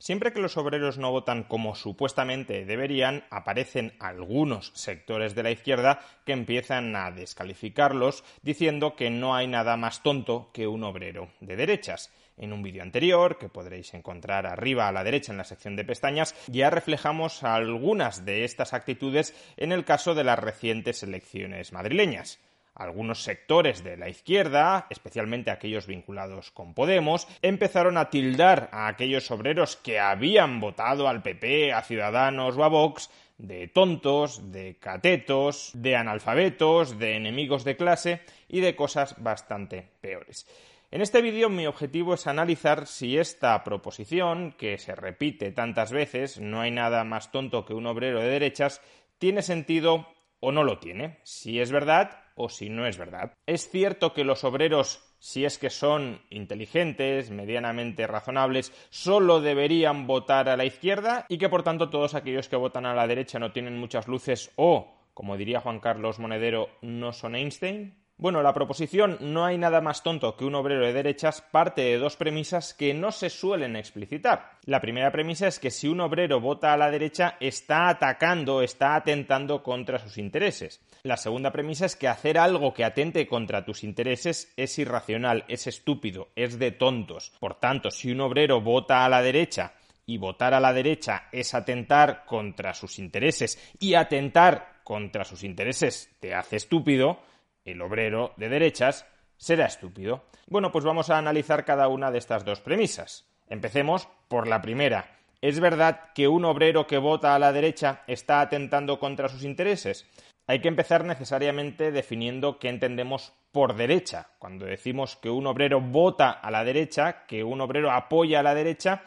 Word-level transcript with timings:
Siempre 0.00 0.32
que 0.32 0.40
los 0.40 0.56
obreros 0.56 0.96
no 0.96 1.10
votan 1.10 1.42
como 1.42 1.74
supuestamente 1.74 2.64
deberían, 2.64 3.24
aparecen 3.28 3.92
algunos 4.00 4.72
sectores 4.74 5.34
de 5.34 5.42
la 5.42 5.50
izquierda 5.50 6.00
que 6.24 6.32
empiezan 6.32 6.96
a 6.96 7.10
descalificarlos 7.10 8.24
diciendo 8.40 8.96
que 8.96 9.10
no 9.10 9.34
hay 9.34 9.46
nada 9.46 9.76
más 9.76 10.02
tonto 10.02 10.52
que 10.54 10.66
un 10.66 10.84
obrero 10.84 11.28
de 11.40 11.54
derechas. 11.54 12.10
En 12.38 12.54
un 12.54 12.62
vídeo 12.62 12.82
anterior, 12.82 13.36
que 13.36 13.50
podréis 13.50 13.92
encontrar 13.92 14.46
arriba 14.46 14.88
a 14.88 14.92
la 14.92 15.04
derecha 15.04 15.32
en 15.32 15.38
la 15.38 15.44
sección 15.44 15.76
de 15.76 15.84
pestañas, 15.84 16.34
ya 16.46 16.70
reflejamos 16.70 17.42
algunas 17.42 18.24
de 18.24 18.44
estas 18.44 18.72
actitudes 18.72 19.34
en 19.58 19.70
el 19.70 19.84
caso 19.84 20.14
de 20.14 20.24
las 20.24 20.38
recientes 20.38 21.02
elecciones 21.02 21.74
madrileñas. 21.74 22.40
Algunos 22.74 23.22
sectores 23.22 23.84
de 23.84 23.96
la 23.96 24.08
izquierda, 24.08 24.86
especialmente 24.90 25.50
aquellos 25.50 25.86
vinculados 25.86 26.50
con 26.50 26.72
Podemos, 26.72 27.26
empezaron 27.42 27.98
a 27.98 28.10
tildar 28.10 28.70
a 28.72 28.86
aquellos 28.86 29.30
obreros 29.30 29.76
que 29.76 29.98
habían 29.98 30.60
votado 30.60 31.08
al 31.08 31.22
PP, 31.22 31.72
a 31.72 31.82
Ciudadanos 31.82 32.56
o 32.56 32.64
a 32.64 32.68
Vox 32.68 33.10
de 33.38 33.68
tontos, 33.68 34.52
de 34.52 34.76
catetos, 34.78 35.72
de 35.74 35.96
analfabetos, 35.96 36.98
de 36.98 37.16
enemigos 37.16 37.64
de 37.64 37.76
clase 37.76 38.20
y 38.48 38.60
de 38.60 38.76
cosas 38.76 39.16
bastante 39.18 39.88
peores. 40.00 40.46
En 40.92 41.02
este 41.02 41.22
vídeo 41.22 41.48
mi 41.48 41.66
objetivo 41.66 42.14
es 42.14 42.26
analizar 42.26 42.86
si 42.86 43.16
esta 43.16 43.62
proposición, 43.62 44.52
que 44.58 44.76
se 44.78 44.94
repite 44.94 45.52
tantas 45.52 45.92
veces, 45.92 46.40
no 46.40 46.60
hay 46.60 46.70
nada 46.70 47.04
más 47.04 47.30
tonto 47.30 47.64
que 47.64 47.74
un 47.74 47.86
obrero 47.86 48.20
de 48.20 48.28
derechas, 48.28 48.82
tiene 49.18 49.42
sentido 49.42 50.08
o 50.40 50.52
no 50.52 50.64
lo 50.64 50.78
tiene, 50.78 51.18
si 51.22 51.60
es 51.60 51.70
verdad 51.70 52.24
o 52.34 52.48
si 52.48 52.70
no 52.70 52.86
es 52.86 52.96
verdad. 52.96 53.34
Es 53.46 53.70
cierto 53.70 54.14
que 54.14 54.24
los 54.24 54.44
obreros, 54.44 55.14
si 55.18 55.44
es 55.44 55.58
que 55.58 55.70
son 55.70 56.22
inteligentes, 56.30 57.30
medianamente 57.30 58.06
razonables, 58.06 58.72
solo 58.88 59.40
deberían 59.40 60.06
votar 60.06 60.48
a 60.48 60.56
la 60.56 60.64
izquierda 60.64 61.26
y 61.28 61.38
que 61.38 61.50
por 61.50 61.62
tanto 61.62 61.90
todos 61.90 62.14
aquellos 62.14 62.48
que 62.48 62.56
votan 62.56 62.86
a 62.86 62.94
la 62.94 63.06
derecha 63.06 63.38
no 63.38 63.52
tienen 63.52 63.78
muchas 63.78 64.08
luces 64.08 64.50
o, 64.56 64.94
como 65.12 65.36
diría 65.36 65.60
Juan 65.60 65.80
Carlos 65.80 66.18
Monedero, 66.18 66.68
no 66.80 67.12
son 67.12 67.34
Einstein. 67.34 67.99
Bueno, 68.20 68.42
la 68.42 68.52
proposición 68.52 69.16
no 69.18 69.46
hay 69.46 69.56
nada 69.56 69.80
más 69.80 70.02
tonto 70.02 70.36
que 70.36 70.44
un 70.44 70.54
obrero 70.54 70.84
de 70.84 70.92
derechas 70.92 71.40
parte 71.40 71.80
de 71.80 71.96
dos 71.96 72.16
premisas 72.16 72.74
que 72.74 72.92
no 72.92 73.12
se 73.12 73.30
suelen 73.30 73.76
explicitar. 73.76 74.58
La 74.66 74.78
primera 74.78 75.10
premisa 75.10 75.46
es 75.48 75.58
que 75.58 75.70
si 75.70 75.88
un 75.88 76.02
obrero 76.02 76.38
vota 76.38 76.74
a 76.74 76.76
la 76.76 76.90
derecha 76.90 77.38
está 77.40 77.88
atacando, 77.88 78.60
está 78.60 78.94
atentando 78.94 79.62
contra 79.62 79.98
sus 79.98 80.18
intereses. 80.18 80.82
La 81.02 81.16
segunda 81.16 81.50
premisa 81.50 81.86
es 81.86 81.96
que 81.96 82.08
hacer 82.08 82.36
algo 82.36 82.74
que 82.74 82.84
atente 82.84 83.26
contra 83.26 83.64
tus 83.64 83.84
intereses 83.84 84.52
es 84.54 84.78
irracional, 84.78 85.46
es 85.48 85.66
estúpido, 85.66 86.28
es 86.36 86.58
de 86.58 86.72
tontos. 86.72 87.32
Por 87.40 87.54
tanto, 87.54 87.90
si 87.90 88.12
un 88.12 88.20
obrero 88.20 88.60
vota 88.60 89.06
a 89.06 89.08
la 89.08 89.22
derecha 89.22 89.72
y 90.04 90.18
votar 90.18 90.52
a 90.52 90.60
la 90.60 90.74
derecha 90.74 91.28
es 91.32 91.54
atentar 91.54 92.26
contra 92.26 92.74
sus 92.74 92.98
intereses 92.98 93.74
y 93.78 93.94
atentar 93.94 94.80
contra 94.84 95.24
sus 95.24 95.42
intereses 95.42 96.10
te 96.20 96.34
hace 96.34 96.56
estúpido, 96.56 97.29
el 97.70 97.82
obrero 97.82 98.32
de 98.36 98.48
derechas 98.48 99.06
será 99.36 99.66
estúpido. 99.66 100.24
Bueno, 100.46 100.70
pues 100.70 100.84
vamos 100.84 101.10
a 101.10 101.18
analizar 101.18 101.64
cada 101.64 101.88
una 101.88 102.10
de 102.10 102.18
estas 102.18 102.44
dos 102.44 102.60
premisas. 102.60 103.26
Empecemos 103.48 104.08
por 104.28 104.46
la 104.46 104.60
primera. 104.60 105.16
¿Es 105.40 105.58
verdad 105.58 106.10
que 106.14 106.28
un 106.28 106.44
obrero 106.44 106.86
que 106.86 106.98
vota 106.98 107.34
a 107.34 107.38
la 107.38 107.52
derecha 107.52 108.02
está 108.06 108.42
atentando 108.42 108.98
contra 108.98 109.28
sus 109.28 109.42
intereses? 109.42 110.06
Hay 110.46 110.60
que 110.60 110.68
empezar 110.68 111.04
necesariamente 111.04 111.92
definiendo 111.92 112.58
qué 112.58 112.68
entendemos 112.68 113.32
por 113.52 113.74
derecha. 113.74 114.28
Cuando 114.38 114.66
decimos 114.66 115.16
que 115.16 115.30
un 115.30 115.46
obrero 115.46 115.80
vota 115.80 116.30
a 116.30 116.50
la 116.50 116.64
derecha, 116.64 117.24
que 117.26 117.42
un 117.42 117.60
obrero 117.60 117.90
apoya 117.90 118.40
a 118.40 118.42
la 118.42 118.54
derecha, 118.54 119.02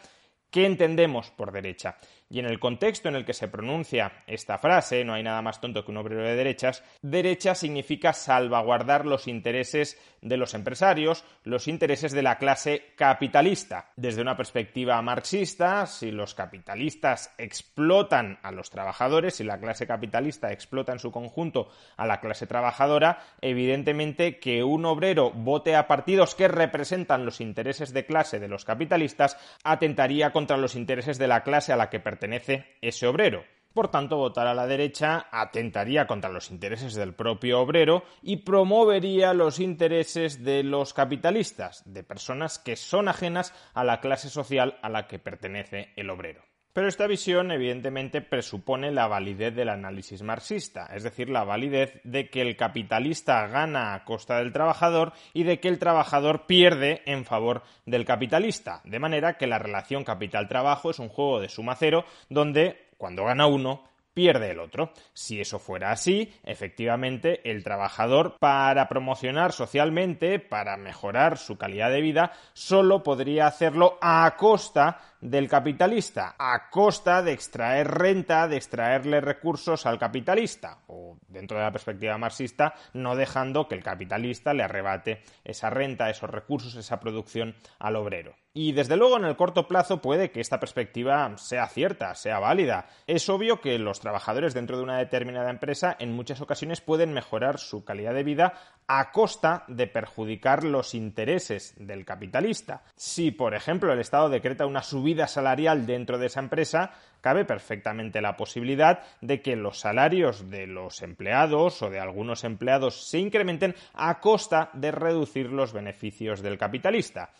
¿qué 0.50 0.66
entendemos 0.66 1.32
por 1.32 1.52
derecha? 1.52 1.98
Y 2.34 2.40
en 2.40 2.48
el 2.48 2.60
contexto 2.60 3.10
en 3.10 3.16
el 3.16 3.26
que 3.26 3.34
se 3.36 3.48
pronuncia 3.48 4.24
esta 4.26 4.58
frase, 4.58 5.06
no 5.06 5.14
hay 5.14 5.22
nada 5.22 5.44
más 5.44 5.62
tonto 5.62 5.86
que 5.86 5.92
un 5.92 5.98
obrero 5.98 6.24
de 6.24 6.36
derechas, 6.36 6.84
derecha 7.04 7.54
significa 7.54 8.12
salvaguardar 8.12 9.06
los 9.06 9.28
intereses 9.28 10.02
de 10.20 10.38
los 10.38 10.56
empresarios, 10.56 11.26
los 11.44 11.68
intereses 11.68 12.12
de 12.12 12.24
la 12.24 12.40
clase 12.40 12.94
capitalista. 12.96 13.92
Desde 13.98 14.24
una 14.24 14.36
perspectiva 14.36 15.00
marxista, 15.04 15.86
si 15.86 16.10
los 16.10 16.34
capitalistas 16.34 17.36
explotan 17.38 18.40
a 18.42 18.52
los 18.52 18.72
trabajadores, 18.72 19.36
si 19.36 19.44
la 19.44 19.60
clase 19.60 19.86
capitalista 19.86 20.52
explota 20.52 20.92
en 20.92 21.00
su 21.00 21.12
conjunto 21.12 21.70
a 21.98 22.08
la 22.08 22.20
clase 22.20 22.48
trabajadora, 22.48 23.20
evidentemente 23.42 24.40
que 24.40 24.64
un 24.64 24.86
obrero 24.86 25.30
vote 25.30 25.76
a 25.76 25.86
partidos 25.86 26.34
que 26.34 26.48
representan 26.48 27.26
los 27.26 27.42
intereses 27.42 27.94
de 27.94 28.08
clase 28.08 28.40
de 28.40 28.48
los 28.48 28.66
capitalistas 28.66 29.38
atentaría 29.64 30.32
contra 30.32 30.58
los 30.58 30.76
intereses 30.76 31.20
de 31.20 31.28
la 31.28 31.44
clase 31.44 31.72
a 31.72 31.78
la 31.78 31.92
que 31.92 32.00
pertenece 32.00 32.23
pertenece 32.24 32.78
ese 32.82 33.06
obrero. 33.06 33.44
Por 33.74 33.90
tanto, 33.90 34.16
votar 34.16 34.48
a 34.48 34.54
la 34.54 34.66
derecha 34.66 35.28
atentaría 35.30 36.08
contra 36.08 36.32
los 36.32 36.52
intereses 36.52 36.94
del 36.94 37.14
propio 37.14 37.60
obrero 37.60 38.04
y 38.22 38.38
promovería 38.38 39.34
los 39.34 39.60
intereses 39.60 40.42
de 40.42 40.64
los 40.64 40.94
capitalistas, 40.94 41.84
de 41.86 42.04
personas 42.04 42.60
que 42.60 42.78
son 42.78 43.10
ajenas 43.10 43.54
a 43.74 43.84
la 43.84 44.00
clase 44.00 44.30
social 44.30 44.80
a 44.84 44.90
la 44.90 45.08
que 45.08 45.20
pertenece 45.20 45.92
el 45.98 46.10
obrero. 46.12 46.53
Pero 46.74 46.88
esta 46.88 47.06
visión 47.06 47.52
evidentemente 47.52 48.22
presupone 48.22 48.92
la 48.92 49.08
validez 49.08 49.56
del 49.56 49.70
análisis 49.70 50.24
marxista, 50.24 50.88
es 50.88 51.04
decir, 51.04 51.30
la 51.30 51.44
validez 51.44 52.02
de 52.04 52.32
que 52.32 52.42
el 52.42 52.58
capitalista 52.58 53.46
gana 53.46 53.94
a 53.94 54.04
costa 54.04 54.40
del 54.40 54.52
trabajador 54.52 55.14
y 55.34 55.44
de 55.44 55.60
que 55.60 55.68
el 55.68 55.78
trabajador 55.78 56.48
pierde 56.48 57.04
en 57.06 57.26
favor 57.26 57.62
del 57.86 58.06
capitalista, 58.06 58.82
de 58.86 58.98
manera 58.98 59.38
que 59.38 59.46
la 59.46 59.60
relación 59.60 60.04
capital-trabajo 60.04 60.90
es 60.90 60.98
un 60.98 61.10
juego 61.10 61.40
de 61.40 61.50
suma 61.50 61.76
cero 61.76 62.06
donde 62.30 62.88
cuando 62.98 63.26
gana 63.26 63.46
uno 63.46 63.84
pierde 64.14 64.52
el 64.52 64.60
otro. 64.60 64.92
Si 65.14 65.40
eso 65.40 65.60
fuera 65.60 65.92
así, 65.92 66.34
efectivamente, 66.44 67.50
el 67.50 67.64
trabajador, 67.64 68.38
para 68.40 68.88
promocionar 68.88 69.52
socialmente, 69.52 70.40
para 70.40 70.78
mejorar 70.78 71.38
su 71.38 71.58
calidad 71.58 71.90
de 71.90 72.02
vida, 72.02 72.32
solo 72.54 73.04
podría 73.04 73.48
hacerlo 73.48 73.98
a 74.02 74.36
costa 74.38 75.00
del 75.22 75.48
capitalista, 75.48 76.36
a 76.38 76.70
costa 76.70 77.22
de 77.22 77.32
extraer 77.32 77.88
renta, 77.88 78.48
de 78.48 78.58
extraerle 78.58 79.22
recursos 79.22 79.86
al 79.86 79.98
capitalista, 79.98 80.80
o 80.88 81.18
dentro 81.28 81.58
de 81.58 81.64
la 81.64 81.72
perspectiva 81.72 82.18
marxista, 82.18 82.74
no 82.94 83.16
dejando 83.16 83.68
que 83.68 83.76
el 83.76 83.84
capitalista 83.84 84.54
le 84.54 84.64
arrebate 84.64 85.24
esa 85.44 85.70
renta, 85.70 86.10
esos 86.10 86.30
recursos, 86.30 86.76
esa 86.76 87.00
producción 87.00 87.56
al 87.80 87.96
obrero. 87.96 88.43
Y 88.56 88.74
desde 88.74 88.98
luego 88.98 89.18
en 89.18 89.26
el 89.26 89.36
corto 89.36 89.68
plazo 89.68 90.00
puede 90.00 90.30
que 90.30 90.40
esta 90.40 90.60
perspectiva 90.60 91.36
sea 91.38 91.68
cierta, 91.68 92.14
sea 92.14 92.38
válida. 92.38 92.88
Es 93.08 93.28
obvio 93.28 93.60
que 93.60 93.80
los 93.80 94.00
trabajadores 94.00 94.54
dentro 94.54 94.78
de 94.78 94.84
una 94.84 95.00
determinada 95.00 95.50
empresa 95.50 95.96
en 95.98 96.14
muchas 96.14 96.40
ocasiones 96.40 96.80
pueden 96.80 97.14
mejorar 97.14 97.58
su 97.58 97.84
calidad 97.84 98.14
de 98.14 98.24
vida 98.24 98.54
a 98.88 99.12
costa 99.12 99.64
de 99.68 99.88
perjudicar 99.88 100.64
los 100.64 100.94
intereses 100.94 101.74
del 101.80 102.06
capitalista. 102.06 102.84
Si, 102.96 103.32
por 103.32 103.56
ejemplo, 103.56 103.92
el 103.92 104.00
Estado 104.00 104.30
decreta 104.30 104.68
una 104.68 104.84
subida 104.84 105.28
salarial 105.28 105.88
dentro 105.88 106.20
de 106.20 106.28
esa 106.28 106.40
empresa, 106.42 106.92
cabe 107.22 107.46
perfectamente 107.46 108.22
la 108.22 108.38
posibilidad 108.38 109.02
de 109.22 109.42
que 109.42 109.56
los 109.56 109.80
salarios 109.80 110.52
de 110.52 110.68
los 110.68 111.02
empleados 111.02 111.82
o 111.82 111.90
de 111.90 112.00
algunos 112.00 112.44
empleados 112.44 113.10
se 113.10 113.18
incrementen 113.18 113.74
a 113.94 114.20
costa 114.20 114.70
de 114.74 114.92
reducir 114.92 115.50
los 115.50 115.74
beneficios 115.74 116.44
del 116.44 116.60
capitalista. 116.60 117.32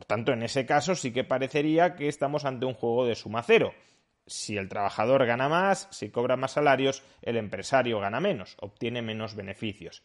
Por 0.00 0.06
tanto, 0.06 0.32
en 0.32 0.42
ese 0.42 0.64
caso 0.64 0.94
sí 0.94 1.12
que 1.12 1.24
parecería 1.24 1.94
que 1.94 2.08
estamos 2.08 2.46
ante 2.46 2.64
un 2.64 2.72
juego 2.72 3.04
de 3.04 3.14
suma 3.14 3.42
cero. 3.42 3.74
Si 4.26 4.56
el 4.56 4.66
trabajador 4.66 5.26
gana 5.26 5.50
más, 5.50 5.88
si 5.90 6.08
cobra 6.08 6.38
más 6.38 6.52
salarios, 6.52 7.02
el 7.20 7.36
empresario 7.36 8.00
gana 8.00 8.18
menos, 8.18 8.56
obtiene 8.62 9.02
menos 9.02 9.34
beneficios. 9.34 10.02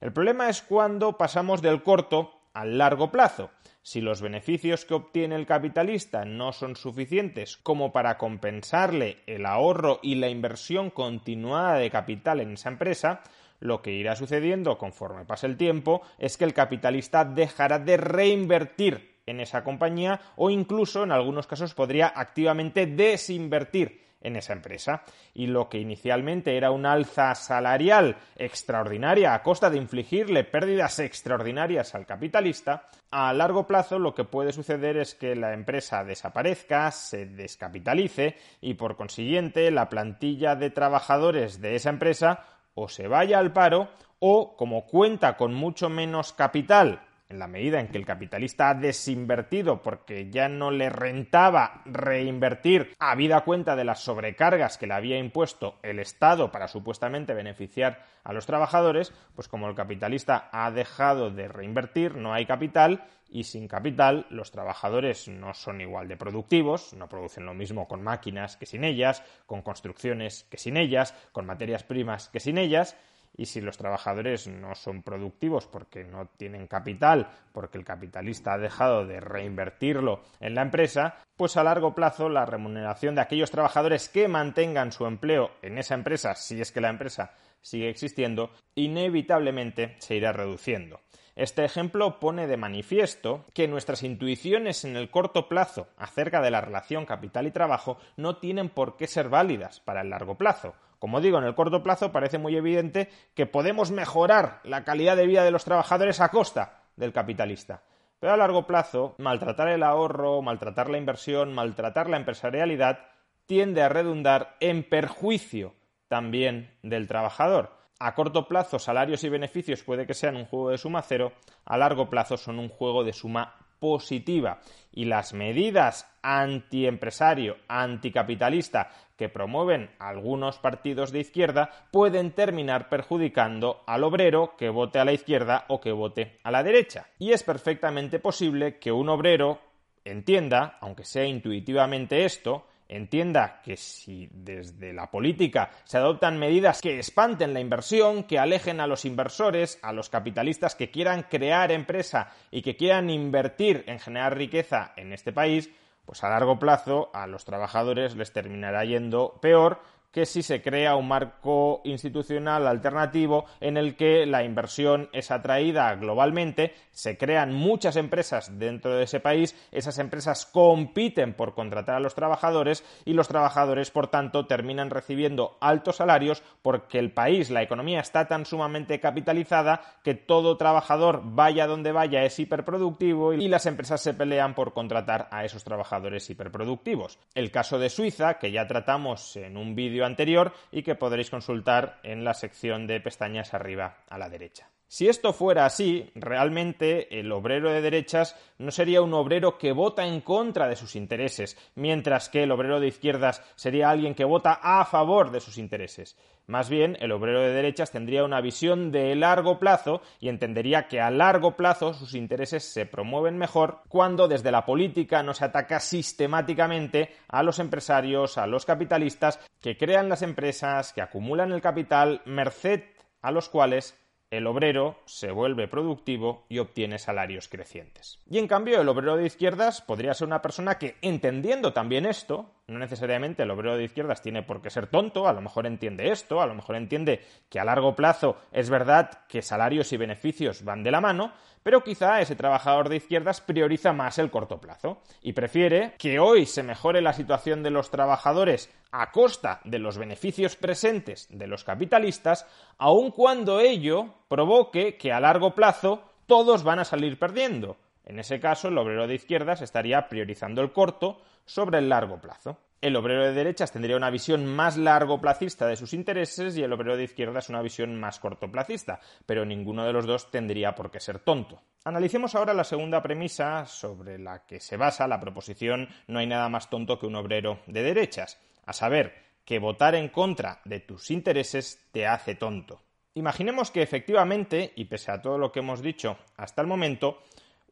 El 0.00 0.12
problema 0.12 0.48
es 0.48 0.62
cuando 0.62 1.16
pasamos 1.16 1.62
del 1.62 1.84
corto 1.84 2.40
al 2.54 2.76
largo 2.76 3.12
plazo. 3.12 3.50
Si 3.82 4.00
los 4.00 4.20
beneficios 4.20 4.84
que 4.84 4.94
obtiene 4.94 5.36
el 5.36 5.46
capitalista 5.46 6.24
no 6.24 6.50
son 6.50 6.74
suficientes 6.74 7.56
como 7.56 7.92
para 7.92 8.18
compensarle 8.18 9.18
el 9.28 9.46
ahorro 9.46 10.00
y 10.02 10.16
la 10.16 10.28
inversión 10.28 10.90
continuada 10.90 11.76
de 11.76 11.88
capital 11.92 12.40
en 12.40 12.54
esa 12.54 12.70
empresa, 12.70 13.22
lo 13.60 13.80
que 13.80 13.92
irá 13.92 14.16
sucediendo 14.16 14.76
conforme 14.76 15.24
pase 15.24 15.46
el 15.46 15.56
tiempo 15.56 16.02
es 16.18 16.36
que 16.36 16.44
el 16.44 16.52
capitalista 16.52 17.24
dejará 17.24 17.78
de 17.78 17.96
reinvertir 17.96 19.15
en 19.26 19.40
esa 19.40 19.64
compañía 19.64 20.20
o 20.36 20.50
incluso 20.50 21.02
en 21.02 21.12
algunos 21.12 21.46
casos 21.46 21.74
podría 21.74 22.12
activamente 22.14 22.86
desinvertir 22.86 24.06
en 24.20 24.36
esa 24.36 24.52
empresa. 24.52 25.02
Y 25.34 25.46
lo 25.46 25.68
que 25.68 25.78
inicialmente 25.78 26.56
era 26.56 26.70
una 26.70 26.92
alza 26.92 27.34
salarial 27.34 28.16
extraordinaria 28.36 29.34
a 29.34 29.42
costa 29.42 29.70
de 29.70 29.78
infligirle 29.78 30.44
pérdidas 30.44 30.98
extraordinarias 30.98 31.94
al 31.94 32.06
capitalista, 32.06 32.88
a 33.10 33.32
largo 33.32 33.66
plazo 33.66 33.98
lo 33.98 34.14
que 34.14 34.24
puede 34.24 34.52
suceder 34.52 34.96
es 34.96 35.14
que 35.14 35.36
la 35.36 35.52
empresa 35.52 36.04
desaparezca, 36.04 36.90
se 36.90 37.26
descapitalice 37.26 38.36
y 38.60 38.74
por 38.74 38.96
consiguiente 38.96 39.70
la 39.70 39.88
plantilla 39.88 40.56
de 40.56 40.70
trabajadores 40.70 41.60
de 41.60 41.76
esa 41.76 41.90
empresa 41.90 42.44
o 42.74 42.88
se 42.88 43.08
vaya 43.08 43.38
al 43.38 43.52
paro 43.52 43.88
o, 44.18 44.56
como 44.56 44.86
cuenta 44.86 45.36
con 45.36 45.54
mucho 45.54 45.88
menos 45.88 46.32
capital 46.32 47.05
en 47.28 47.38
la 47.38 47.48
medida 47.48 47.80
en 47.80 47.88
que 47.88 47.98
el 47.98 48.06
capitalista 48.06 48.70
ha 48.70 48.74
desinvertido 48.74 49.82
porque 49.82 50.30
ya 50.30 50.48
no 50.48 50.70
le 50.70 50.90
rentaba 50.90 51.82
reinvertir 51.84 52.94
a 52.98 53.14
vida 53.14 53.42
cuenta 53.42 53.76
de 53.76 53.84
las 53.84 54.00
sobrecargas 54.00 54.78
que 54.78 54.86
le 54.86 54.94
había 54.94 55.18
impuesto 55.18 55.78
el 55.82 55.98
Estado 55.98 56.52
para 56.52 56.68
supuestamente 56.68 57.34
beneficiar 57.34 58.04
a 58.24 58.32
los 58.32 58.46
trabajadores, 58.46 59.12
pues 59.34 59.48
como 59.48 59.68
el 59.68 59.74
capitalista 59.74 60.48
ha 60.52 60.70
dejado 60.70 61.30
de 61.30 61.48
reinvertir, 61.48 62.16
no 62.16 62.32
hay 62.32 62.46
capital 62.46 63.04
y 63.28 63.44
sin 63.44 63.66
capital 63.66 64.26
los 64.30 64.50
trabajadores 64.50 65.28
no 65.28 65.52
son 65.54 65.80
igual 65.80 66.08
de 66.08 66.16
productivos, 66.16 66.94
no 66.94 67.08
producen 67.08 67.44
lo 67.44 67.54
mismo 67.54 67.88
con 67.88 68.02
máquinas 68.02 68.56
que 68.56 68.66
sin 68.66 68.84
ellas, 68.84 69.22
con 69.46 69.62
construcciones 69.62 70.44
que 70.44 70.58
sin 70.58 70.76
ellas, 70.76 71.14
con 71.32 71.46
materias 71.46 71.82
primas 71.82 72.28
que 72.28 72.40
sin 72.40 72.58
ellas, 72.58 72.96
y 73.36 73.46
si 73.46 73.60
los 73.60 73.76
trabajadores 73.76 74.46
no 74.46 74.74
son 74.74 75.02
productivos 75.02 75.66
porque 75.66 76.04
no 76.04 76.26
tienen 76.36 76.66
capital, 76.66 77.28
porque 77.52 77.78
el 77.78 77.84
capitalista 77.84 78.54
ha 78.54 78.58
dejado 78.58 79.06
de 79.06 79.20
reinvertirlo 79.20 80.22
en 80.40 80.54
la 80.54 80.62
empresa, 80.62 81.16
pues 81.36 81.56
a 81.56 81.64
largo 81.64 81.94
plazo 81.94 82.28
la 82.28 82.46
remuneración 82.46 83.14
de 83.14 83.20
aquellos 83.20 83.50
trabajadores 83.50 84.08
que 84.08 84.28
mantengan 84.28 84.92
su 84.92 85.06
empleo 85.06 85.50
en 85.62 85.78
esa 85.78 85.94
empresa, 85.94 86.34
si 86.34 86.60
es 86.60 86.72
que 86.72 86.80
la 86.80 86.90
empresa 86.90 87.32
sigue 87.60 87.88
existiendo, 87.88 88.50
inevitablemente 88.74 89.96
se 89.98 90.16
irá 90.16 90.32
reduciendo. 90.32 91.00
Este 91.34 91.66
ejemplo 91.66 92.18
pone 92.18 92.46
de 92.46 92.56
manifiesto 92.56 93.44
que 93.52 93.68
nuestras 93.68 94.02
intuiciones 94.02 94.86
en 94.86 94.96
el 94.96 95.10
corto 95.10 95.48
plazo 95.48 95.88
acerca 95.98 96.40
de 96.40 96.50
la 96.50 96.62
relación 96.62 97.04
capital 97.04 97.46
y 97.46 97.50
trabajo 97.50 97.98
no 98.16 98.38
tienen 98.38 98.70
por 98.70 98.96
qué 98.96 99.06
ser 99.06 99.28
válidas 99.28 99.80
para 99.80 100.00
el 100.00 100.08
largo 100.08 100.36
plazo. 100.38 100.74
Como 100.98 101.20
digo, 101.20 101.38
en 101.38 101.44
el 101.44 101.54
corto 101.54 101.82
plazo 101.82 102.12
parece 102.12 102.38
muy 102.38 102.56
evidente 102.56 103.10
que 103.34 103.46
podemos 103.46 103.90
mejorar 103.90 104.60
la 104.64 104.84
calidad 104.84 105.16
de 105.16 105.26
vida 105.26 105.44
de 105.44 105.50
los 105.50 105.64
trabajadores 105.64 106.20
a 106.20 106.30
costa 106.30 106.84
del 106.96 107.12
capitalista. 107.12 107.82
Pero 108.18 108.32
a 108.32 108.36
largo 108.36 108.66
plazo, 108.66 109.14
maltratar 109.18 109.68
el 109.68 109.82
ahorro, 109.82 110.40
maltratar 110.40 110.88
la 110.88 110.98
inversión, 110.98 111.54
maltratar 111.54 112.08
la 112.08 112.16
empresarialidad 112.16 113.00
tiende 113.44 113.82
a 113.82 113.88
redundar 113.88 114.56
en 114.60 114.82
perjuicio 114.88 115.74
también 116.08 116.74
del 116.82 117.08
trabajador. 117.08 117.76
A 117.98 118.14
corto 118.14 118.46
plazo, 118.46 118.78
salarios 118.78 119.24
y 119.24 119.28
beneficios 119.28 119.82
puede 119.82 120.06
que 120.06 120.14
sean 120.14 120.36
un 120.36 120.44
juego 120.44 120.70
de 120.70 120.78
suma 120.78 121.02
cero, 121.02 121.32
a 121.64 121.78
largo 121.78 122.10
plazo 122.10 122.36
son 122.36 122.58
un 122.58 122.68
juego 122.68 123.04
de 123.04 123.12
suma 123.12 123.54
positiva. 123.78 124.60
Y 124.92 125.04
las 125.04 125.34
medidas 125.34 126.10
antiempresario, 126.22 127.56
anticapitalista 127.68 128.90
que 129.16 129.28
promueven 129.28 129.90
algunos 129.98 130.58
partidos 130.58 131.12
de 131.12 131.20
izquierda 131.20 131.70
pueden 131.90 132.32
terminar 132.32 132.88
perjudicando 132.88 133.82
al 133.86 134.04
obrero 134.04 134.56
que 134.56 134.68
vote 134.68 134.98
a 134.98 135.04
la 135.04 135.12
izquierda 135.12 135.64
o 135.68 135.80
que 135.80 135.92
vote 135.92 136.38
a 136.42 136.50
la 136.50 136.62
derecha. 136.62 137.06
Y 137.18 137.32
es 137.32 137.42
perfectamente 137.42 138.18
posible 138.18 138.78
que 138.78 138.92
un 138.92 139.08
obrero 139.08 139.60
entienda, 140.04 140.78
aunque 140.80 141.04
sea 141.04 141.24
intuitivamente 141.24 142.24
esto, 142.24 142.66
entienda 142.88 143.60
que 143.62 143.76
si 143.76 144.28
desde 144.32 144.92
la 144.92 145.10
política 145.10 145.70
se 145.84 145.98
adoptan 145.98 146.38
medidas 146.38 146.80
que 146.80 146.98
espanten 146.98 147.54
la 147.54 147.60
inversión, 147.60 148.24
que 148.24 148.38
alejen 148.38 148.80
a 148.80 148.86
los 148.86 149.04
inversores, 149.04 149.78
a 149.82 149.92
los 149.92 150.08
capitalistas 150.08 150.74
que 150.74 150.90
quieran 150.90 151.24
crear 151.24 151.72
empresa 151.72 152.32
y 152.50 152.62
que 152.62 152.76
quieran 152.76 153.10
invertir 153.10 153.84
en 153.86 153.98
generar 153.98 154.36
riqueza 154.36 154.92
en 154.96 155.12
este 155.12 155.32
país, 155.32 155.70
pues 156.04 156.22
a 156.22 156.30
largo 156.30 156.58
plazo 156.58 157.10
a 157.12 157.26
los 157.26 157.44
trabajadores 157.44 158.16
les 158.16 158.32
terminará 158.32 158.84
yendo 158.84 159.38
peor 159.42 159.80
que 160.16 160.24
si 160.24 160.42
se 160.42 160.62
crea 160.62 160.96
un 160.96 161.08
marco 161.08 161.82
institucional 161.84 162.66
alternativo 162.66 163.44
en 163.60 163.76
el 163.76 163.96
que 163.96 164.24
la 164.24 164.44
inversión 164.44 165.10
es 165.12 165.30
atraída 165.30 165.94
globalmente, 165.96 166.72
se 166.90 167.18
crean 167.18 167.52
muchas 167.52 167.96
empresas 167.96 168.58
dentro 168.58 168.96
de 168.96 169.04
ese 169.04 169.20
país, 169.20 169.54
esas 169.72 169.98
empresas 169.98 170.46
compiten 170.46 171.34
por 171.34 171.52
contratar 171.52 171.96
a 171.96 172.00
los 172.00 172.14
trabajadores 172.14 172.82
y 173.04 173.12
los 173.12 173.28
trabajadores, 173.28 173.90
por 173.90 174.08
tanto, 174.08 174.46
terminan 174.46 174.88
recibiendo 174.88 175.58
altos 175.60 175.96
salarios 175.96 176.42
porque 176.62 176.98
el 176.98 177.12
país, 177.12 177.50
la 177.50 177.62
economía 177.62 178.00
está 178.00 178.26
tan 178.26 178.46
sumamente 178.46 178.98
capitalizada 179.00 179.82
que 180.02 180.14
todo 180.14 180.56
trabajador, 180.56 181.20
vaya 181.24 181.66
donde 181.66 181.92
vaya, 181.92 182.22
es 182.22 182.38
hiperproductivo 182.38 183.34
y 183.34 183.48
las 183.48 183.66
empresas 183.66 184.00
se 184.00 184.14
pelean 184.14 184.54
por 184.54 184.72
contratar 184.72 185.28
a 185.30 185.44
esos 185.44 185.62
trabajadores 185.62 186.30
hiperproductivos. 186.30 187.18
El 187.34 187.50
caso 187.50 187.78
de 187.78 187.90
Suiza, 187.90 188.38
que 188.38 188.50
ya 188.50 188.66
tratamos 188.66 189.36
en 189.36 189.58
un 189.58 189.74
vídeo 189.74 190.05
anterior 190.06 190.52
y 190.72 190.82
que 190.82 190.94
podréis 190.94 191.30
consultar 191.30 192.00
en 192.02 192.24
la 192.24 192.34
sección 192.34 192.86
de 192.86 193.00
pestañas 193.00 193.54
arriba 193.54 193.98
a 194.08 194.18
la 194.18 194.28
derecha. 194.28 194.70
Si 194.88 195.08
esto 195.08 195.32
fuera 195.32 195.66
así, 195.66 196.12
realmente 196.14 197.18
el 197.18 197.32
obrero 197.32 197.72
de 197.72 197.80
derechas 197.80 198.36
no 198.58 198.70
sería 198.70 199.02
un 199.02 199.14
obrero 199.14 199.58
que 199.58 199.72
vota 199.72 200.06
en 200.06 200.20
contra 200.20 200.68
de 200.68 200.76
sus 200.76 200.94
intereses, 200.94 201.58
mientras 201.74 202.28
que 202.28 202.44
el 202.44 202.52
obrero 202.52 202.78
de 202.78 202.86
izquierdas 202.86 203.42
sería 203.56 203.90
alguien 203.90 204.14
que 204.14 204.24
vota 204.24 204.60
a 204.62 204.84
favor 204.84 205.32
de 205.32 205.40
sus 205.40 205.58
intereses. 205.58 206.16
Más 206.46 206.70
bien, 206.70 206.96
el 207.00 207.10
obrero 207.10 207.40
de 207.40 207.50
derechas 207.50 207.90
tendría 207.90 208.22
una 208.22 208.40
visión 208.40 208.92
de 208.92 209.16
largo 209.16 209.58
plazo 209.58 210.02
y 210.20 210.28
entendería 210.28 210.86
que 210.86 211.00
a 211.00 211.10
largo 211.10 211.56
plazo 211.56 211.92
sus 211.92 212.14
intereses 212.14 212.62
se 212.62 212.86
promueven 212.86 213.36
mejor 213.36 213.80
cuando 213.88 214.28
desde 214.28 214.52
la 214.52 214.64
política 214.64 215.24
no 215.24 215.34
se 215.34 215.46
ataca 215.46 215.80
sistemáticamente 215.80 217.10
a 217.26 217.42
los 217.42 217.58
empresarios, 217.58 218.38
a 218.38 218.46
los 218.46 218.64
capitalistas 218.64 219.40
que 219.60 219.76
crean 219.76 220.08
las 220.08 220.22
empresas, 220.22 220.92
que 220.92 221.02
acumulan 221.02 221.50
el 221.50 221.60
capital, 221.60 222.22
merced 222.24 222.84
a 223.20 223.32
los 223.32 223.48
cuales 223.48 223.98
el 224.30 224.46
obrero 224.46 224.98
se 225.06 225.30
vuelve 225.30 225.68
productivo 225.68 226.44
y 226.48 226.58
obtiene 226.58 226.98
salarios 226.98 227.48
crecientes. 227.48 228.18
Y 228.28 228.38
en 228.38 228.48
cambio, 228.48 228.80
el 228.80 228.88
obrero 228.88 229.16
de 229.16 229.26
izquierdas 229.26 229.80
podría 229.80 230.14
ser 230.14 230.26
una 230.26 230.42
persona 230.42 230.78
que, 230.78 230.96
entendiendo 231.02 231.72
también 231.72 232.06
esto, 232.06 232.50
no 232.68 232.80
necesariamente 232.80 233.44
el 233.44 233.50
obrero 233.50 233.76
de 233.76 233.84
izquierdas 233.84 234.22
tiene 234.22 234.42
por 234.42 234.60
qué 234.60 234.70
ser 234.70 234.88
tonto, 234.88 235.28
a 235.28 235.32
lo 235.32 235.40
mejor 235.40 235.66
entiende 235.66 236.10
esto, 236.10 236.40
a 236.40 236.46
lo 236.46 236.54
mejor 236.54 236.74
entiende 236.74 237.24
que 237.48 237.60
a 237.60 237.64
largo 237.64 237.94
plazo 237.94 238.38
es 238.50 238.70
verdad 238.70 239.20
que 239.28 239.40
salarios 239.40 239.92
y 239.92 239.96
beneficios 239.96 240.64
van 240.64 240.82
de 240.82 240.90
la 240.90 241.00
mano, 241.00 241.32
pero 241.62 241.84
quizá 241.84 242.20
ese 242.20 242.34
trabajador 242.34 242.88
de 242.88 242.96
izquierdas 242.96 243.40
prioriza 243.40 243.92
más 243.92 244.18
el 244.18 244.30
corto 244.30 244.60
plazo 244.60 245.00
y 245.22 245.32
prefiere 245.32 245.94
que 245.98 246.18
hoy 246.18 246.46
se 246.46 246.64
mejore 246.64 247.00
la 247.02 247.12
situación 247.12 247.62
de 247.62 247.70
los 247.70 247.90
trabajadores 247.90 248.68
a 248.90 249.12
costa 249.12 249.60
de 249.64 249.78
los 249.78 249.96
beneficios 249.96 250.56
presentes 250.56 251.28
de 251.30 251.46
los 251.46 251.62
capitalistas, 251.62 252.46
aun 252.78 253.12
cuando 253.12 253.60
ello 253.60 254.14
provoque 254.28 254.96
que 254.96 255.12
a 255.12 255.20
largo 255.20 255.54
plazo 255.54 256.02
todos 256.26 256.64
van 256.64 256.80
a 256.80 256.84
salir 256.84 257.18
perdiendo. 257.18 257.76
En 258.06 258.20
ese 258.20 258.40
caso, 258.40 258.68
el 258.68 258.78
obrero 258.78 259.06
de 259.06 259.16
izquierdas 259.16 259.60
estaría 259.62 260.08
priorizando 260.08 260.62
el 260.62 260.72
corto 260.72 261.20
sobre 261.44 261.78
el 261.78 261.88
largo 261.88 262.20
plazo. 262.20 262.58
El 262.80 262.94
obrero 262.94 263.24
de 263.24 263.32
derechas 263.32 263.72
tendría 263.72 263.96
una 263.96 264.10
visión 264.10 264.46
más 264.46 264.76
largoplacista 264.76 265.66
de 265.66 265.76
sus 265.76 265.92
intereses 265.92 266.56
y 266.56 266.62
el 266.62 266.72
obrero 266.72 266.96
de 266.96 267.04
izquierdas 267.04 267.48
una 267.48 267.62
visión 267.62 267.98
más 267.98 268.20
cortoplacista, 268.20 269.00
pero 269.24 269.44
ninguno 269.44 269.84
de 269.84 269.92
los 269.92 270.06
dos 270.06 270.30
tendría 270.30 270.74
por 270.74 270.90
qué 270.90 271.00
ser 271.00 271.18
tonto. 271.18 271.60
Analicemos 271.84 272.34
ahora 272.34 272.54
la 272.54 272.64
segunda 272.64 273.02
premisa 273.02 273.66
sobre 273.66 274.18
la 274.18 274.46
que 274.46 274.60
se 274.60 274.76
basa 274.76 275.08
la 275.08 275.20
proposición 275.20 275.88
no 276.06 276.18
hay 276.18 276.26
nada 276.26 276.48
más 276.48 276.70
tonto 276.70 276.98
que 276.98 277.06
un 277.06 277.16
obrero 277.16 277.60
de 277.66 277.82
derechas, 277.82 278.38
a 278.66 278.72
saber, 278.72 279.14
que 279.44 279.58
votar 279.58 279.94
en 279.94 280.10
contra 280.10 280.60
de 280.64 280.80
tus 280.80 281.10
intereses 281.10 281.88
te 281.92 282.06
hace 282.06 282.34
tonto. 282.34 282.82
Imaginemos 283.14 283.70
que 283.70 283.80
efectivamente, 283.80 284.72
y 284.76 284.84
pese 284.84 285.10
a 285.10 285.22
todo 285.22 285.38
lo 285.38 285.50
que 285.50 285.60
hemos 285.60 285.80
dicho 285.80 286.18
hasta 286.36 286.60
el 286.60 286.68
momento, 286.68 287.22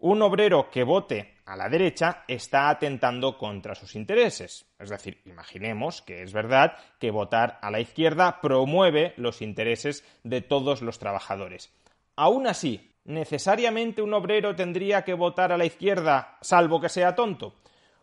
un 0.04 0.20
obrero 0.20 0.68
que 0.68 0.84
vote 0.84 1.38
a 1.46 1.56
la 1.56 1.70
derecha 1.70 2.25
está 2.28 2.68
atentando 2.68 3.38
contra 3.38 3.75
sus 3.75 3.94
intereses. 3.94 4.66
Es 4.78 4.90
decir, 4.90 5.23
imaginemos 5.25 6.02
que 6.02 6.23
es 6.23 6.34
verdad 6.34 6.76
que 6.99 7.11
votar 7.11 7.58
a 7.62 7.70
la 7.70 7.80
izquierda 7.80 8.42
promueve 8.42 9.14
los 9.16 9.40
intereses 9.40 10.04
de 10.23 10.42
todos 10.42 10.82
los 10.82 10.99
trabajadores. 10.99 11.73
Aún 12.16 12.46
así, 12.46 12.92
¿necesariamente 13.06 14.02
un 14.02 14.12
obrero 14.12 14.54
tendría 14.54 15.04
que 15.04 15.14
votar 15.14 15.52
a 15.52 15.56
la 15.56 15.64
izquierda 15.64 16.37
salvo 16.42 16.82
que 16.82 16.90
sea 16.90 17.14
tonto? 17.14 17.54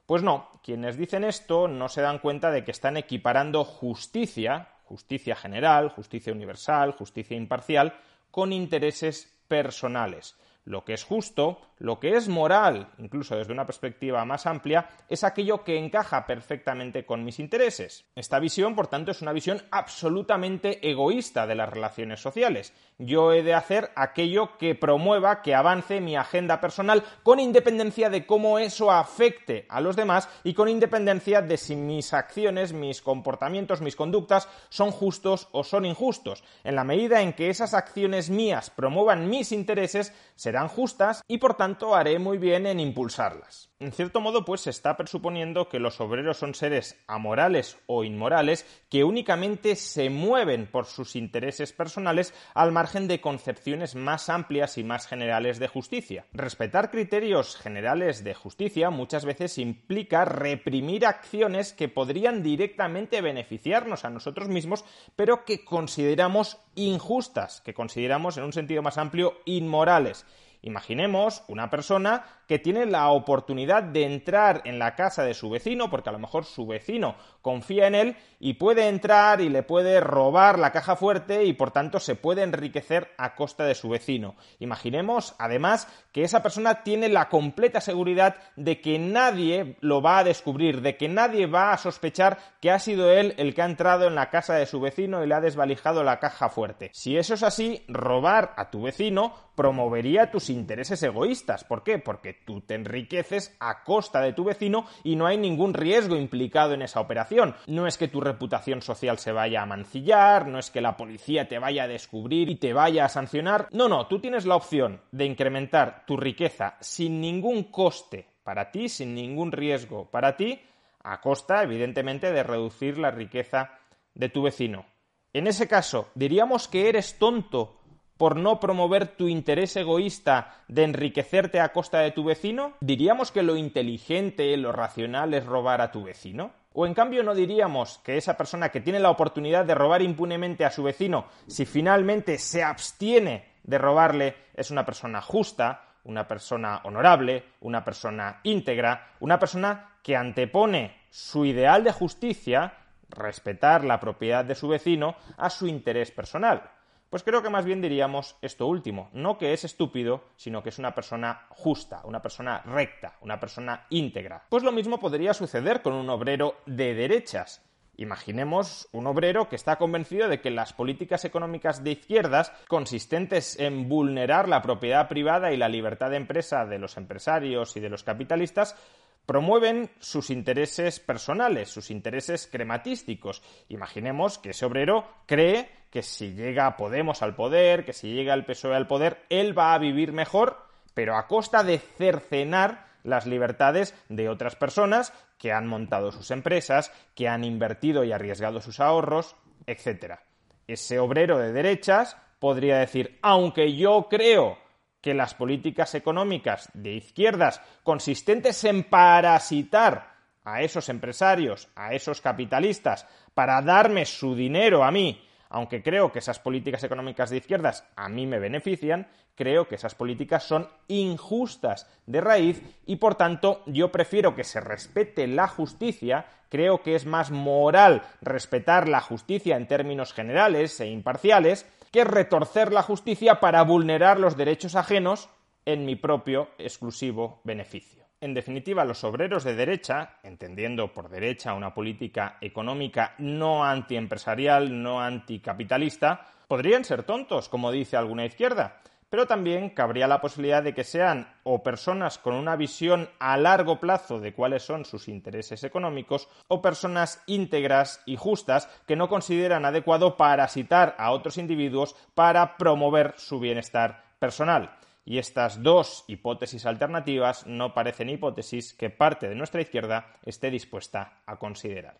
Pues 0.07 0.23
no, 0.23 0.49
quienes 0.63 0.97
dicen 0.97 1.23
esto 1.23 1.67
no 1.67 1.87
se 1.87 2.01
dan 2.01 2.17
cuenta 2.17 2.49
de 2.49 2.63
que 2.63 2.71
están 2.71 2.97
equiparando 2.97 3.63
justicia, 3.63 4.69
justicia 4.85 5.35
general, 5.35 5.89
justicia 5.89 6.33
universal, 6.33 6.93
justicia 6.93 7.37
imparcial, 7.37 7.93
con 8.31 8.53
intereses 8.53 9.37
personales. 9.47 10.35
Lo 10.63 10.83
que 10.83 10.93
es 10.93 11.03
justo, 11.03 11.59
lo 11.81 11.99
que 11.99 12.15
es 12.15 12.29
moral, 12.29 12.89
incluso 12.99 13.35
desde 13.35 13.53
una 13.53 13.65
perspectiva 13.65 14.23
más 14.23 14.45
amplia, 14.45 14.87
es 15.09 15.23
aquello 15.23 15.63
que 15.63 15.79
encaja 15.79 16.27
perfectamente 16.27 17.07
con 17.07 17.23
mis 17.23 17.39
intereses. 17.39 18.05
Esta 18.15 18.37
visión, 18.37 18.75
por 18.75 18.85
tanto, 18.85 19.09
es 19.09 19.23
una 19.23 19.33
visión 19.33 19.63
absolutamente 19.71 20.87
egoísta 20.87 21.47
de 21.47 21.55
las 21.55 21.69
relaciones 21.69 22.21
sociales. 22.21 22.71
Yo 22.99 23.33
he 23.33 23.41
de 23.41 23.55
hacer 23.55 23.89
aquello 23.95 24.59
que 24.59 24.75
promueva, 24.75 25.41
que 25.41 25.55
avance 25.55 26.01
mi 26.01 26.15
agenda 26.15 26.61
personal, 26.61 27.03
con 27.23 27.39
independencia 27.39 28.11
de 28.11 28.27
cómo 28.27 28.59
eso 28.59 28.91
afecte 28.91 29.65
a 29.67 29.81
los 29.81 29.95
demás 29.95 30.29
y 30.43 30.53
con 30.53 30.69
independencia 30.69 31.41
de 31.41 31.57
si 31.57 31.75
mis 31.75 32.13
acciones, 32.13 32.73
mis 32.73 33.01
comportamientos, 33.01 33.81
mis 33.81 33.95
conductas 33.95 34.47
son 34.69 34.91
justos 34.91 35.49
o 35.51 35.63
son 35.63 35.85
injustos. 35.85 36.43
En 36.63 36.75
la 36.75 36.83
medida 36.83 37.23
en 37.23 37.33
que 37.33 37.49
esas 37.49 37.73
acciones 37.73 38.29
mías 38.29 38.69
promuevan 38.69 39.31
mis 39.31 39.51
intereses, 39.51 40.13
serán 40.35 40.67
justas 40.67 41.23
y 41.27 41.39
por 41.39 41.55
tanto 41.71 41.95
haré 41.95 42.19
muy 42.19 42.37
bien 42.37 42.65
en 42.65 42.81
impulsarlas. 42.81 43.69
En 43.79 43.93
cierto 43.93 44.19
modo, 44.19 44.43
pues 44.43 44.59
se 44.59 44.69
está 44.69 44.97
presuponiendo 44.97 45.69
que 45.69 45.79
los 45.79 46.01
obreros 46.01 46.35
son 46.35 46.53
seres 46.53 47.01
amorales 47.07 47.77
o 47.87 48.03
inmorales 48.03 48.65
que 48.89 49.05
únicamente 49.05 49.77
se 49.77 50.09
mueven 50.09 50.67
por 50.67 50.85
sus 50.85 51.15
intereses 51.15 51.71
personales 51.71 52.33
al 52.53 52.73
margen 52.73 53.07
de 53.07 53.21
concepciones 53.21 53.95
más 53.95 54.27
amplias 54.27 54.77
y 54.77 54.83
más 54.83 55.07
generales 55.07 55.59
de 55.59 55.69
justicia. 55.69 56.25
Respetar 56.33 56.91
criterios 56.91 57.55
generales 57.55 58.25
de 58.25 58.33
justicia 58.33 58.89
muchas 58.89 59.23
veces 59.23 59.57
implica 59.57 60.25
reprimir 60.25 61.05
acciones 61.05 61.71
que 61.71 61.87
podrían 61.87 62.43
directamente 62.43 63.21
beneficiarnos 63.21 64.03
a 64.03 64.09
nosotros 64.09 64.49
mismos, 64.49 64.83
pero 65.15 65.45
que 65.45 65.63
consideramos 65.63 66.57
injustas, 66.75 67.61
que 67.61 67.73
consideramos 67.73 68.35
en 68.37 68.43
un 68.43 68.53
sentido 68.53 68.81
más 68.81 68.97
amplio 68.97 69.37
inmorales. 69.45 70.25
Imaginemos 70.61 71.43
una 71.47 71.69
persona 71.69 72.23
que 72.47 72.59
tiene 72.59 72.85
la 72.85 73.09
oportunidad 73.09 73.81
de 73.81 74.03
entrar 74.03 74.61
en 74.65 74.77
la 74.77 74.95
casa 74.95 75.23
de 75.23 75.33
su 75.33 75.49
vecino, 75.49 75.89
porque 75.89 76.09
a 76.09 76.11
lo 76.11 76.19
mejor 76.19 76.45
su 76.45 76.67
vecino 76.67 77.15
confía 77.41 77.87
en 77.87 77.95
él 77.95 78.15
y 78.39 78.55
puede 78.55 78.89
entrar 78.89 79.41
y 79.41 79.49
le 79.49 79.63
puede 79.63 80.01
robar 80.01 80.59
la 80.59 80.71
caja 80.71 80.95
fuerte 80.95 81.45
y 81.45 81.53
por 81.53 81.71
tanto 81.71 81.99
se 81.99 82.15
puede 82.15 82.43
enriquecer 82.43 83.09
a 83.17 83.35
costa 83.35 83.65
de 83.65 83.75
su 83.75 83.89
vecino. 83.89 84.35
Imaginemos 84.59 85.35
además 85.39 85.87
que 86.11 86.23
esa 86.23 86.43
persona 86.43 86.83
tiene 86.83 87.09
la 87.09 87.29
completa 87.29 87.81
seguridad 87.81 88.35
de 88.55 88.81
que 88.81 88.99
nadie 88.99 89.77
lo 89.79 90.01
va 90.01 90.19
a 90.19 90.23
descubrir, 90.23 90.81
de 90.81 90.97
que 90.97 91.07
nadie 91.07 91.47
va 91.47 91.71
a 91.71 91.77
sospechar 91.77 92.37
que 92.59 92.71
ha 92.71 92.79
sido 92.79 93.11
él 93.11 93.33
el 93.37 93.55
que 93.55 93.61
ha 93.61 93.65
entrado 93.65 94.07
en 94.07 94.15
la 94.15 94.29
casa 94.29 94.55
de 94.55 94.65
su 94.65 94.79
vecino 94.79 95.23
y 95.23 95.27
le 95.27 95.35
ha 95.35 95.41
desvalijado 95.41 96.03
la 96.03 96.19
caja 96.19 96.49
fuerte. 96.49 96.89
Si 96.93 97.17
eso 97.17 97.33
es 97.33 97.43
así, 97.43 97.83
robar 97.87 98.53
a 98.57 98.69
tu 98.69 98.83
vecino 98.83 99.33
promovería 99.61 100.31
tus 100.31 100.49
intereses 100.49 101.03
egoístas. 101.03 101.63
¿Por 101.63 101.83
qué? 101.83 101.99
Porque 101.99 102.33
tú 102.33 102.61
te 102.61 102.73
enriqueces 102.73 103.55
a 103.59 103.83
costa 103.83 104.19
de 104.19 104.33
tu 104.33 104.43
vecino 104.43 104.87
y 105.03 105.15
no 105.15 105.27
hay 105.27 105.37
ningún 105.37 105.75
riesgo 105.75 106.15
implicado 106.15 106.73
en 106.73 106.81
esa 106.81 106.99
operación. 106.99 107.55
No 107.67 107.85
es 107.85 107.99
que 107.99 108.07
tu 108.07 108.21
reputación 108.21 108.81
social 108.81 109.19
se 109.19 109.31
vaya 109.31 109.61
a 109.61 109.67
mancillar, 109.67 110.47
no 110.47 110.57
es 110.57 110.71
que 110.71 110.81
la 110.81 110.97
policía 110.97 111.47
te 111.47 111.59
vaya 111.59 111.83
a 111.83 111.87
descubrir 111.87 112.49
y 112.49 112.55
te 112.55 112.73
vaya 112.73 113.05
a 113.05 113.09
sancionar. 113.09 113.67
No, 113.71 113.87
no, 113.87 114.07
tú 114.07 114.17
tienes 114.19 114.47
la 114.47 114.55
opción 114.55 114.99
de 115.11 115.25
incrementar 115.25 116.05
tu 116.07 116.17
riqueza 116.17 116.75
sin 116.79 117.21
ningún 117.21 117.65
coste 117.65 118.25
para 118.41 118.71
ti, 118.71 118.89
sin 118.89 119.13
ningún 119.13 119.51
riesgo 119.51 120.09
para 120.09 120.35
ti, 120.37 120.59
a 121.03 121.21
costa, 121.21 121.61
evidentemente, 121.61 122.31
de 122.31 122.41
reducir 122.41 122.97
la 122.97 123.11
riqueza 123.11 123.77
de 124.15 124.27
tu 124.29 124.41
vecino. 124.41 124.87
En 125.33 125.45
ese 125.45 125.67
caso, 125.67 126.09
diríamos 126.15 126.67
que 126.67 126.89
eres 126.89 127.19
tonto 127.19 127.80
por 128.21 128.35
no 128.35 128.59
promover 128.59 129.07
tu 129.07 129.27
interés 129.27 129.75
egoísta 129.75 130.53
de 130.67 130.83
enriquecerte 130.83 131.59
a 131.59 131.71
costa 131.73 132.01
de 132.01 132.11
tu 132.11 132.23
vecino? 132.23 132.73
¿Diríamos 132.79 133.31
que 133.31 133.41
lo 133.41 133.55
inteligente, 133.55 134.55
lo 134.57 134.71
racional 134.71 135.33
es 135.33 135.43
robar 135.43 135.81
a 135.81 135.91
tu 135.91 136.03
vecino? 136.03 136.51
¿O 136.73 136.85
en 136.85 136.93
cambio 136.93 137.23
no 137.23 137.33
diríamos 137.33 137.97
que 138.03 138.17
esa 138.17 138.37
persona 138.37 138.69
que 138.69 138.79
tiene 138.79 138.99
la 138.99 139.09
oportunidad 139.09 139.65
de 139.65 139.73
robar 139.73 140.03
impunemente 140.03 140.65
a 140.65 140.69
su 140.69 140.83
vecino, 140.83 141.25
si 141.47 141.65
finalmente 141.65 142.37
se 142.37 142.61
abstiene 142.61 143.53
de 143.63 143.79
robarle, 143.79 144.35
es 144.53 144.69
una 144.69 144.85
persona 144.85 145.19
justa, 145.19 145.81
una 146.03 146.27
persona 146.27 146.81
honorable, 146.83 147.45
una 147.61 147.83
persona 147.83 148.39
íntegra, 148.43 149.13
una 149.19 149.39
persona 149.39 149.95
que 150.03 150.15
antepone 150.15 150.95
su 151.09 151.43
ideal 151.43 151.83
de 151.83 151.91
justicia, 151.91 152.73
respetar 153.09 153.83
la 153.83 153.99
propiedad 153.99 154.45
de 154.45 154.53
su 154.53 154.67
vecino, 154.67 155.15
a 155.37 155.49
su 155.49 155.65
interés 155.65 156.11
personal? 156.11 156.69
Pues 157.11 157.23
creo 157.23 157.43
que 157.43 157.49
más 157.49 157.65
bien 157.65 157.81
diríamos 157.81 158.37
esto 158.41 158.67
último, 158.67 159.09
no 159.11 159.37
que 159.37 159.51
es 159.51 159.65
estúpido, 159.65 160.23
sino 160.37 160.63
que 160.63 160.69
es 160.69 160.79
una 160.79 160.95
persona 160.95 161.45
justa, 161.49 161.99
una 162.05 162.21
persona 162.21 162.61
recta, 162.61 163.17
una 163.19 163.37
persona 163.37 163.85
íntegra. 163.89 164.45
Pues 164.47 164.63
lo 164.63 164.71
mismo 164.71 164.97
podría 164.97 165.33
suceder 165.33 165.81
con 165.81 165.91
un 165.91 166.09
obrero 166.09 166.55
de 166.65 166.93
derechas. 166.93 167.61
Imaginemos 167.97 168.87
un 168.93 169.07
obrero 169.07 169.49
que 169.49 169.57
está 169.57 169.75
convencido 169.75 170.29
de 170.29 170.39
que 170.39 170.51
las 170.51 170.71
políticas 170.71 171.25
económicas 171.25 171.83
de 171.83 171.91
izquierdas, 171.91 172.53
consistentes 172.69 173.59
en 173.59 173.89
vulnerar 173.89 174.47
la 174.47 174.61
propiedad 174.61 175.09
privada 175.09 175.51
y 175.51 175.57
la 175.57 175.67
libertad 175.67 176.11
de 176.11 176.15
empresa 176.15 176.65
de 176.65 176.79
los 176.79 176.95
empresarios 176.95 177.75
y 177.75 177.81
de 177.81 177.89
los 177.89 178.03
capitalistas, 178.03 178.77
promueven 179.25 179.89
sus 179.99 180.29
intereses 180.29 180.99
personales, 180.99 181.69
sus 181.69 181.91
intereses 181.91 182.47
crematísticos. 182.51 183.41
Imaginemos 183.69 184.37
que 184.37 184.51
ese 184.51 184.65
obrero 184.65 185.07
cree 185.25 185.69
que 185.89 186.03
si 186.03 186.33
llega 186.33 186.77
Podemos 186.77 187.21
al 187.21 187.35
poder, 187.35 187.85
que 187.85 187.93
si 187.93 188.13
llega 188.13 188.33
el 188.33 188.45
PSOE 188.45 188.75
al 188.75 188.87
poder, 188.87 189.25
él 189.29 189.57
va 189.57 189.73
a 189.73 189.77
vivir 189.77 190.13
mejor, 190.13 190.57
pero 190.93 191.15
a 191.15 191.27
costa 191.27 191.63
de 191.63 191.79
cercenar 191.79 192.87
las 193.03 193.25
libertades 193.25 193.95
de 194.09 194.29
otras 194.29 194.55
personas 194.55 195.13
que 195.37 195.51
han 195.51 195.67
montado 195.67 196.11
sus 196.11 196.31
empresas, 196.31 196.91
que 197.15 197.27
han 197.27 197.43
invertido 197.43 198.03
y 198.03 198.11
arriesgado 198.11 198.61
sus 198.61 198.79
ahorros, 198.79 199.35
etc. 199.65 200.19
Ese 200.67 200.99
obrero 200.99 201.39
de 201.39 201.51
derechas 201.51 202.15
podría 202.39 202.77
decir, 202.77 203.17
aunque 203.21 203.75
yo 203.75 204.07
creo 204.09 204.57
que 205.01 205.13
las 205.13 205.33
políticas 205.33 205.95
económicas 205.95 206.69
de 206.73 206.93
izquierdas 206.93 207.61
consistentes 207.83 208.63
en 208.63 208.83
parasitar 208.83 210.11
a 210.43 210.61
esos 210.61 210.89
empresarios, 210.89 211.67
a 211.75 211.93
esos 211.93 212.21
capitalistas, 212.21 213.07
para 213.33 213.61
darme 213.61 214.05
su 214.05 214.35
dinero 214.35 214.83
a 214.83 214.91
mí, 214.91 215.23
aunque 215.49 215.83
creo 215.83 216.11
que 216.11 216.19
esas 216.19 216.39
políticas 216.39 216.83
económicas 216.83 217.29
de 217.29 217.37
izquierdas 217.37 217.85
a 217.95 218.09
mí 218.09 218.25
me 218.25 218.39
benefician, 218.39 219.07
creo 219.35 219.67
que 219.67 219.75
esas 219.75 219.95
políticas 219.95 220.43
son 220.43 220.69
injustas 220.87 221.89
de 222.05 222.21
raíz 222.21 222.61
y 222.85 222.97
por 222.97 223.15
tanto 223.15 223.63
yo 223.65 223.91
prefiero 223.91 224.35
que 224.35 224.43
se 224.43 224.61
respete 224.61 225.27
la 225.27 225.47
justicia, 225.47 226.25
creo 226.49 226.81
que 226.81 226.95
es 226.95 227.05
más 227.05 227.31
moral 227.31 228.03
respetar 228.21 228.87
la 228.87 229.01
justicia 229.01 229.57
en 229.57 229.67
términos 229.67 230.13
generales 230.13 230.79
e 230.79 230.87
imparciales, 230.87 231.65
que 231.91 232.03
retorcer 232.03 232.71
la 232.71 232.81
justicia 232.81 233.39
para 233.39 233.61
vulnerar 233.63 234.19
los 234.19 234.37
derechos 234.37 234.75
ajenos 234.75 235.29
en 235.65 235.85
mi 235.85 235.95
propio 235.95 236.49
exclusivo 236.57 237.41
beneficio. 237.43 238.05
En 238.21 238.33
definitiva, 238.33 238.85
los 238.85 239.03
obreros 239.03 239.43
de 239.43 239.55
derecha, 239.55 240.19
entendiendo 240.23 240.93
por 240.93 241.09
derecha 241.09 241.53
una 241.53 241.73
política 241.73 242.37
económica 242.39 243.15
no 243.17 243.63
antiempresarial, 243.65 244.81
no 244.81 245.01
anticapitalista, 245.01 246.27
podrían 246.47 246.85
ser 246.85 247.03
tontos, 247.03 247.49
como 247.49 247.71
dice 247.71 247.97
alguna 247.97 248.25
izquierda, 248.25 248.81
pero 249.11 249.27
también 249.27 249.71
cabría 249.71 250.07
la 250.07 250.21
posibilidad 250.21 250.63
de 250.63 250.73
que 250.73 250.85
sean 250.85 251.35
o 251.43 251.61
personas 251.61 252.17
con 252.17 252.33
una 252.33 252.55
visión 252.55 253.09
a 253.19 253.35
largo 253.35 253.77
plazo 253.77 254.21
de 254.21 254.33
cuáles 254.33 254.63
son 254.63 254.85
sus 254.85 255.09
intereses 255.09 255.65
económicos 255.65 256.29
o 256.47 256.61
personas 256.61 257.21
íntegras 257.27 258.01
y 258.05 258.15
justas 258.15 258.69
que 258.87 258.95
no 258.95 259.09
consideran 259.09 259.65
adecuado 259.65 260.15
parasitar 260.15 260.95
a 260.97 261.11
otros 261.11 261.37
individuos 261.37 261.93
para 262.15 262.55
promover 262.55 263.13
su 263.17 263.41
bienestar 263.41 264.01
personal. 264.17 264.77
Y 265.03 265.17
estas 265.17 265.61
dos 265.61 266.05
hipótesis 266.07 266.65
alternativas 266.65 267.45
no 267.45 267.73
parecen 267.73 268.09
hipótesis 268.09 268.73
que 268.73 268.89
parte 268.89 269.27
de 269.27 269.35
nuestra 269.35 269.59
izquierda 269.59 270.15
esté 270.23 270.49
dispuesta 270.49 271.21
a 271.25 271.37
considerar. 271.37 271.99